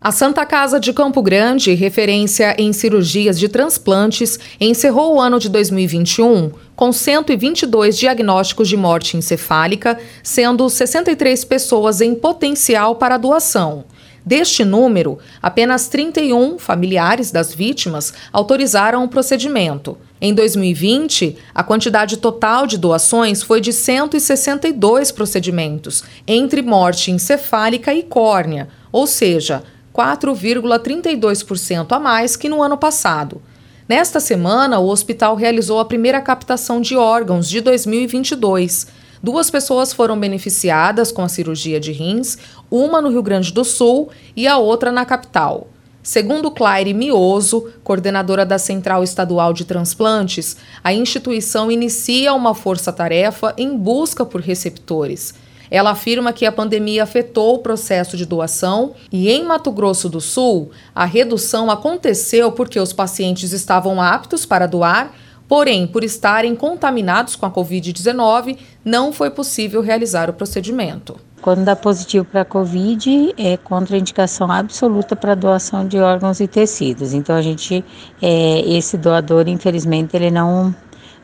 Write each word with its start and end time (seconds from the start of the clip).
A 0.00 0.12
Santa 0.12 0.46
Casa 0.46 0.78
de 0.78 0.92
Campo 0.92 1.20
Grande, 1.20 1.74
referência 1.74 2.54
em 2.56 2.72
cirurgias 2.72 3.36
de 3.36 3.48
transplantes, 3.48 4.38
encerrou 4.60 5.16
o 5.16 5.20
ano 5.20 5.40
de 5.40 5.48
2021 5.48 6.52
com 6.76 6.92
122 6.92 7.98
diagnósticos 7.98 8.68
de 8.68 8.76
morte 8.76 9.16
encefálica, 9.16 9.98
sendo 10.22 10.70
63 10.70 11.44
pessoas 11.44 12.00
em 12.00 12.14
potencial 12.14 12.94
para 12.94 13.18
doação. 13.18 13.86
Deste 14.24 14.64
número, 14.64 15.18
apenas 15.42 15.88
31 15.88 16.60
familiares 16.60 17.32
das 17.32 17.52
vítimas 17.52 18.14
autorizaram 18.32 19.02
o 19.02 19.08
procedimento. 19.08 19.98
Em 20.20 20.32
2020, 20.32 21.36
a 21.52 21.64
quantidade 21.64 22.18
total 22.18 22.68
de 22.68 22.78
doações 22.78 23.42
foi 23.42 23.60
de 23.60 23.72
162 23.72 25.10
procedimentos, 25.10 26.04
entre 26.24 26.62
morte 26.62 27.10
encefálica 27.10 27.92
e 27.92 28.04
córnea, 28.04 28.68
ou 28.92 29.04
seja, 29.04 29.64
4,32% 29.98 31.90
a 31.90 31.98
mais 31.98 32.36
que 32.36 32.48
no 32.48 32.62
ano 32.62 32.78
passado. 32.78 33.42
Nesta 33.88 34.20
semana, 34.20 34.78
o 34.78 34.86
hospital 34.86 35.34
realizou 35.34 35.80
a 35.80 35.84
primeira 35.84 36.20
captação 36.20 36.80
de 36.80 36.94
órgãos 36.94 37.48
de 37.48 37.60
2022. 37.60 38.86
Duas 39.20 39.50
pessoas 39.50 39.92
foram 39.92 40.16
beneficiadas 40.16 41.10
com 41.10 41.22
a 41.22 41.28
cirurgia 41.28 41.80
de 41.80 41.90
rins, 41.90 42.38
uma 42.70 43.00
no 43.00 43.08
Rio 43.08 43.24
Grande 43.24 43.52
do 43.52 43.64
Sul 43.64 44.10
e 44.36 44.46
a 44.46 44.56
outra 44.56 44.92
na 44.92 45.04
capital. 45.04 45.66
Segundo 46.00 46.52
Claire 46.52 46.94
Mioso, 46.94 47.68
coordenadora 47.82 48.46
da 48.46 48.56
Central 48.56 49.02
Estadual 49.02 49.52
de 49.52 49.64
Transplantes, 49.64 50.56
a 50.84 50.92
instituição 50.92 51.72
inicia 51.72 52.32
uma 52.34 52.54
força-tarefa 52.54 53.52
em 53.58 53.76
busca 53.76 54.24
por 54.24 54.40
receptores. 54.40 55.34
Ela 55.70 55.90
afirma 55.90 56.32
que 56.32 56.46
a 56.46 56.52
pandemia 56.52 57.02
afetou 57.02 57.56
o 57.56 57.58
processo 57.58 58.16
de 58.16 58.26
doação 58.26 58.94
e 59.12 59.30
em 59.30 59.44
Mato 59.44 59.70
Grosso 59.70 60.08
do 60.08 60.20
Sul, 60.20 60.70
a 60.94 61.04
redução 61.04 61.70
aconteceu 61.70 62.52
porque 62.52 62.78
os 62.78 62.92
pacientes 62.92 63.52
estavam 63.52 64.00
aptos 64.00 64.44
para 64.44 64.66
doar, 64.66 65.12
porém, 65.46 65.86
por 65.86 66.04
estarem 66.04 66.54
contaminados 66.54 67.34
com 67.34 67.46
a 67.46 67.50
Covid-19, 67.50 68.58
não 68.84 69.12
foi 69.12 69.30
possível 69.30 69.80
realizar 69.80 70.28
o 70.28 70.34
procedimento. 70.34 71.16
Quando 71.40 71.64
dá 71.64 71.76
positivo 71.76 72.24
para 72.24 72.40
a 72.40 72.44
Covid, 72.44 73.34
é 73.38 73.56
contraindicação 73.56 74.50
absoluta 74.50 75.14
para 75.14 75.34
doação 75.34 75.86
de 75.86 75.98
órgãos 75.98 76.40
e 76.40 76.48
tecidos. 76.48 77.14
Então, 77.14 77.36
a 77.36 77.42
gente, 77.42 77.84
é, 78.20 78.60
esse 78.68 78.98
doador, 78.98 79.48
infelizmente, 79.48 80.16
ele 80.16 80.30
não 80.30 80.74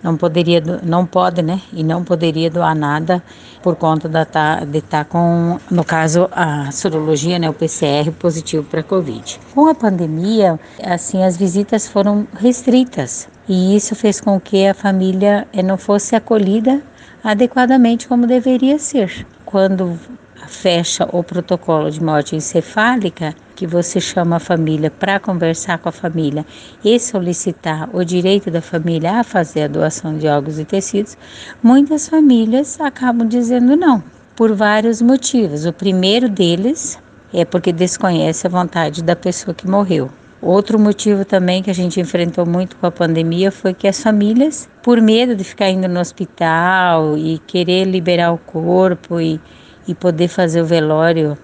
não 0.05 0.19
poderia, 0.19 0.63
não 0.83 1.07
pode, 1.07 1.41
né? 1.41 1.63
E 1.73 1.83
não 1.83 2.05
poderia 2.05 2.51
doar 2.51 2.75
nada 2.77 3.23
por 3.63 3.75
conta 3.75 4.07
da, 4.07 4.27
tá, 4.27 4.61
de 4.61 4.79
estar 4.79 5.05
tá 5.05 5.11
com, 5.11 5.59
no 5.71 5.83
caso, 5.83 6.29
a 6.31 6.71
sorologia, 6.71 7.39
né? 7.39 7.49
O 7.49 7.55
PCR 7.55 8.13
positivo 8.19 8.63
para 8.65 8.83
Covid. 8.83 9.41
Com 9.55 9.67
a 9.67 9.75
pandemia, 9.75 10.61
assim, 10.85 11.25
as 11.25 11.39
visitas 11.39 11.89
foram 11.89 12.27
restritas 12.39 13.27
e 13.49 13.75
isso 13.75 13.95
fez 13.95 14.21
com 14.21 14.39
que 14.39 14.67
a 14.67 14.75
família 14.75 15.49
eh, 15.55 15.63
não 15.63 15.79
fosse 15.79 16.15
acolhida 16.15 16.83
adequadamente 17.23 18.07
como 18.07 18.27
deveria 18.27 18.79
ser. 18.79 19.27
Quando 19.47 19.99
fecha 20.47 21.09
o 21.11 21.23
protocolo 21.23 21.91
de 21.91 22.03
morte 22.03 22.37
encefálica, 22.37 23.35
que 23.55 23.67
você 23.67 24.01
chama 24.01 24.37
a 24.37 24.41
família 24.41 24.91
para 24.91 25.21
conversar 25.21 25.79
com 25.79 25.89
a 25.89 25.93
família 25.93 26.45
e 26.85 26.99
solicitar 26.99 27.89
o 27.95 28.05
direito 28.05 28.51
da 28.51 28.61
família 28.61 29.21
a 29.21 29.25
fazer 29.25 29.63
a 29.63 29.69
doação 29.69 30.17
de 30.17 30.27
órgãos 30.27 30.59
e 30.59 30.65
tecidos, 30.65 31.17
muitas 31.63 32.09
famílias 32.09 32.81
acabam 32.81 33.27
dizendo 33.27 33.77
não, 33.77 34.03
por 34.37 34.55
vários 34.55 35.01
motivos. 35.01 35.67
O 35.67 35.73
primeiro 35.73 36.29
deles 36.29 36.99
é 37.33 37.45
porque 37.45 37.73
desconhece 37.73 38.47
a 38.47 38.51
vontade 38.51 39.03
da 39.03 39.15
pessoa 39.15 39.55
que 39.55 39.69
morreu. 39.69 40.11
Outro 40.43 40.79
motivo 40.79 41.25
também 41.25 41.63
que 41.63 41.71
a 41.71 41.75
gente 41.75 41.99
enfrentou 42.01 42.45
muito 42.45 42.77
com 42.77 42.87
a 42.87 42.91
pandemia 42.91 43.51
foi 43.51 43.73
que 43.73 43.89
as 43.89 44.03
famílias, 44.03 44.69
por 44.83 45.01
medo 45.01 45.35
de 45.35 45.43
ficar 45.43 45.71
indo 45.71 45.89
no 45.89 46.01
hospital 46.01 47.17
e 47.17 47.39
querer 47.47 47.87
liberar 47.87 48.33
o 48.33 48.39
corpo 48.39 49.19
e 49.19 49.41
e 49.87 49.95
poder 49.95 50.29
fazer 50.29 50.61
o 50.63 50.67
velório 50.67 51.37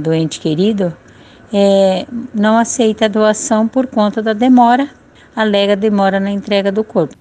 do 0.00 0.12
ente 0.12 0.38
querido, 0.38 0.94
é, 1.52 2.06
não 2.34 2.56
aceita 2.56 3.04
a 3.04 3.08
doação 3.08 3.68
por 3.68 3.86
conta 3.86 4.22
da 4.22 4.32
demora, 4.32 4.88
alega 5.36 5.76
demora 5.76 6.18
na 6.18 6.30
entrega 6.30 6.72
do 6.72 6.82
corpo. 6.82 7.14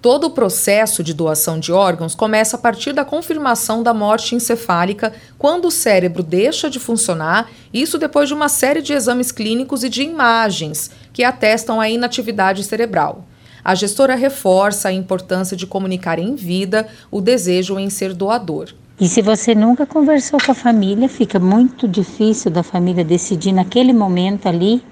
Todo 0.00 0.28
o 0.28 0.30
processo 0.30 1.02
de 1.02 1.12
doação 1.12 1.58
de 1.58 1.72
órgãos 1.72 2.14
começa 2.14 2.56
a 2.56 2.60
partir 2.60 2.92
da 2.92 3.04
confirmação 3.04 3.82
da 3.82 3.92
morte 3.92 4.34
encefálica, 4.34 5.12
quando 5.36 5.66
o 5.66 5.70
cérebro 5.70 6.22
deixa 6.22 6.70
de 6.70 6.78
funcionar, 6.78 7.50
isso 7.74 7.98
depois 7.98 8.28
de 8.28 8.34
uma 8.34 8.48
série 8.48 8.80
de 8.80 8.92
exames 8.92 9.32
clínicos 9.32 9.82
e 9.82 9.88
de 9.88 10.02
imagens 10.02 10.90
que 11.12 11.24
atestam 11.24 11.80
a 11.80 11.88
inatividade 11.88 12.62
cerebral. 12.62 13.24
A 13.64 13.74
gestora 13.74 14.14
reforça 14.14 14.88
a 14.88 14.92
importância 14.92 15.56
de 15.56 15.66
comunicar 15.66 16.20
em 16.20 16.36
vida 16.36 16.86
o 17.10 17.20
desejo 17.20 17.76
em 17.76 17.90
ser 17.90 18.14
doador. 18.14 18.72
E 18.98 19.06
se 19.06 19.20
você 19.20 19.54
nunca 19.54 19.84
conversou 19.84 20.40
com 20.40 20.52
a 20.52 20.54
família, 20.54 21.06
fica 21.06 21.38
muito 21.38 21.86
difícil 21.86 22.50
da 22.50 22.62
família 22.62 23.04
decidir 23.04 23.52
naquele 23.52 23.92
momento 23.92 24.48
ali, 24.48 24.82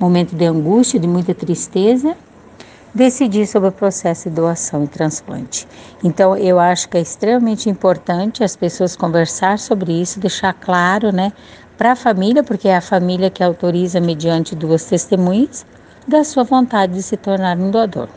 momento 0.00 0.34
de 0.34 0.46
angústia, 0.46 0.98
de 0.98 1.06
muita 1.06 1.34
tristeza, 1.34 2.16
decidir 2.94 3.46
sobre 3.46 3.68
o 3.68 3.72
processo 3.72 4.30
de 4.30 4.36
doação 4.36 4.84
e 4.84 4.88
transplante. 4.88 5.68
Então, 6.02 6.34
eu 6.34 6.58
acho 6.58 6.88
que 6.88 6.96
é 6.96 7.02
extremamente 7.02 7.68
importante 7.68 8.42
as 8.42 8.56
pessoas 8.56 8.96
conversar 8.96 9.58
sobre 9.58 9.92
isso, 10.00 10.18
deixar 10.18 10.54
claro, 10.54 11.12
né, 11.12 11.30
para 11.76 11.92
a 11.92 11.96
família, 11.96 12.42
porque 12.42 12.68
é 12.68 12.76
a 12.76 12.80
família 12.80 13.28
que 13.28 13.44
autoriza 13.44 14.00
mediante 14.00 14.54
duas 14.54 14.86
testemunhas 14.86 15.66
da 16.08 16.24
sua 16.24 16.42
vontade 16.42 16.94
de 16.94 17.02
se 17.02 17.18
tornar 17.18 17.58
um 17.58 17.70
doador. 17.70 18.08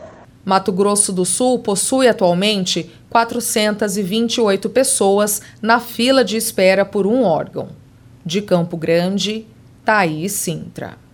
Mato 0.46 0.70
Grosso 0.70 1.12
do 1.12 1.24
Sul 1.24 1.58
possui 1.58 2.06
atualmente 2.06 2.88
428 3.10 4.70
pessoas 4.70 5.42
na 5.60 5.80
fila 5.80 6.24
de 6.24 6.36
espera 6.36 6.84
por 6.84 7.04
um 7.04 7.24
órgão. 7.24 7.70
De 8.24 8.40
Campo 8.40 8.76
Grande, 8.76 9.44
Thaís 9.84 10.30
Sintra. 10.30 11.05